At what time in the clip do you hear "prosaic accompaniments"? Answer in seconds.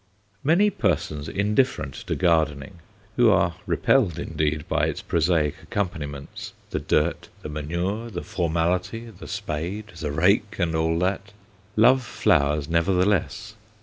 5.03-6.53